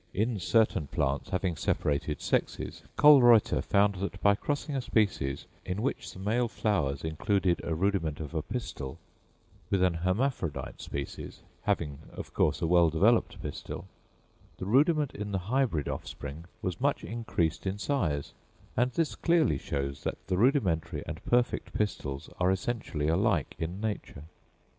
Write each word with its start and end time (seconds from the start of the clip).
In 0.15 0.39
certain 0.39 0.87
plants 0.87 1.29
having 1.29 1.55
separated 1.55 2.21
sexes 2.21 2.81
Kölreuter 2.97 3.63
found 3.63 3.93
that 4.01 4.19
by 4.19 4.33
crossing 4.33 4.75
a 4.75 4.81
species, 4.81 5.45
in 5.63 5.83
which 5.83 6.11
the 6.11 6.17
male 6.17 6.47
flowers 6.47 7.03
included 7.03 7.61
a 7.63 7.75
rudiment 7.75 8.19
of 8.19 8.33
a 8.33 8.41
pistil, 8.41 8.97
with 9.69 9.83
an 9.83 9.93
hermaphrodite 9.93 10.81
species, 10.81 11.41
having 11.65 11.99
of 12.13 12.33
course 12.33 12.63
a 12.63 12.65
well 12.65 12.89
developed 12.89 13.39
pistil, 13.43 13.85
the 14.57 14.65
rudiment 14.65 15.13
in 15.13 15.33
the 15.33 15.37
hybrid 15.53 15.87
offspring 15.87 16.45
was 16.63 16.81
much 16.81 17.03
increased 17.03 17.67
in 17.67 17.77
size; 17.77 18.33
and 18.75 18.93
this 18.93 19.13
clearly 19.13 19.59
shows 19.59 20.03
that 20.03 20.17
the 20.25 20.35
rudimentary 20.35 21.03
and 21.05 21.23
perfect 21.25 21.73
pistils 21.73 22.27
are 22.39 22.49
essentially 22.49 23.07
alike 23.07 23.53
in 23.59 23.79
nature. 23.79 24.23